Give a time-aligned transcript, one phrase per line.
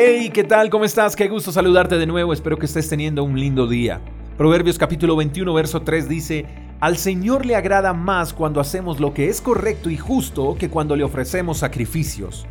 [0.00, 0.70] Hey, ¿qué tal?
[0.70, 1.16] ¿Cómo estás?
[1.16, 2.32] Qué gusto saludarte de nuevo.
[2.32, 4.00] Espero que estés teniendo un lindo día.
[4.36, 6.46] Proverbios capítulo 21, verso 3 dice,
[6.78, 10.94] Al Señor le agrada más cuando hacemos lo que es correcto y justo que cuando
[10.94, 12.46] le ofrecemos sacrificios.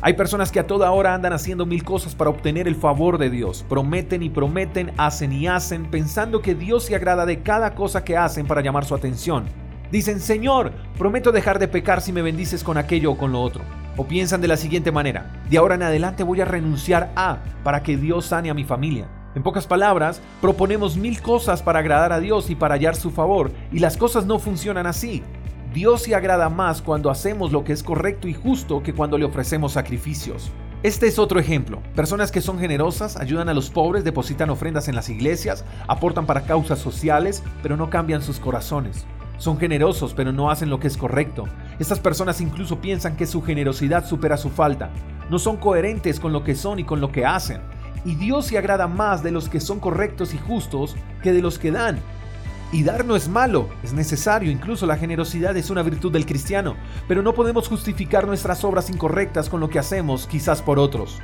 [0.00, 3.28] Hay personas que a toda hora andan haciendo mil cosas para obtener el favor de
[3.28, 3.66] Dios.
[3.68, 8.16] Prometen y prometen, hacen y hacen, pensando que Dios se agrada de cada cosa que
[8.16, 9.44] hacen para llamar su atención.
[9.92, 13.62] Dicen, Señor, prometo dejar de pecar si me bendices con aquello o con lo otro.
[13.98, 17.82] O piensan de la siguiente manera, de ahora en adelante voy a renunciar a para
[17.82, 19.08] que Dios sane a mi familia.
[19.34, 23.50] En pocas palabras, proponemos mil cosas para agradar a Dios y para hallar su favor,
[23.72, 25.24] y las cosas no funcionan así.
[25.74, 29.24] Dios se agrada más cuando hacemos lo que es correcto y justo que cuando le
[29.24, 30.52] ofrecemos sacrificios.
[30.84, 31.82] Este es otro ejemplo.
[31.96, 36.42] Personas que son generosas, ayudan a los pobres, depositan ofrendas en las iglesias, aportan para
[36.42, 39.06] causas sociales, pero no cambian sus corazones.
[39.38, 41.44] Son generosos, pero no hacen lo que es correcto.
[41.78, 44.90] Estas personas incluso piensan que su generosidad supera su falta.
[45.30, 47.60] No son coherentes con lo que son y con lo que hacen.
[48.04, 51.60] Y Dios se agrada más de los que son correctos y justos que de los
[51.60, 52.00] que dan.
[52.72, 56.74] Y dar no es malo, es necesario, incluso la generosidad es una virtud del cristiano,
[57.06, 61.18] pero no podemos justificar nuestras obras incorrectas con lo que hacemos, quizás por otros.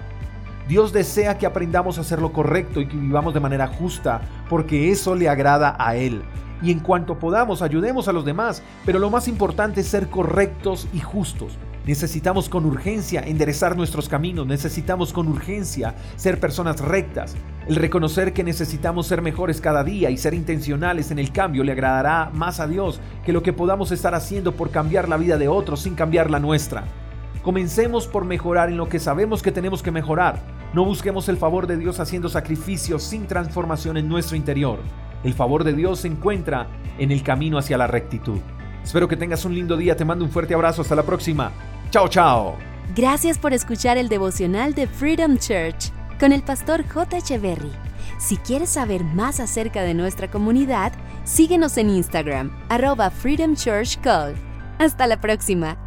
[0.68, 4.90] Dios desea que aprendamos a hacer lo correcto y que vivamos de manera justa, porque
[4.90, 6.22] eso le agrada a Él
[6.64, 10.88] y en cuanto podamos ayudemos a los demás, pero lo más importante es ser correctos
[10.92, 11.58] y justos.
[11.86, 17.36] Necesitamos con urgencia enderezar nuestros caminos, necesitamos con urgencia ser personas rectas.
[17.68, 21.72] El reconocer que necesitamos ser mejores cada día y ser intencionales en el cambio le
[21.72, 25.48] agradará más a Dios que lo que podamos estar haciendo por cambiar la vida de
[25.48, 26.84] otros sin cambiar la nuestra.
[27.42, 30.40] Comencemos por mejorar en lo que sabemos que tenemos que mejorar.
[30.72, 34.78] No busquemos el favor de Dios haciendo sacrificios sin transformación en nuestro interior.
[35.24, 38.38] El favor de Dios se encuentra en el camino hacia la rectitud.
[38.84, 41.50] Espero que tengas un lindo día, te mando un fuerte abrazo, hasta la próxima.
[41.90, 42.56] Chao, chao.
[42.94, 47.16] Gracias por escuchar el devocional de Freedom Church con el pastor J.
[47.16, 47.72] Echeverry.
[48.18, 50.92] Si quieres saber más acerca de nuestra comunidad,
[51.24, 54.34] síguenos en Instagram, arroba Freedom Church Call.
[54.78, 55.83] Hasta la próxima.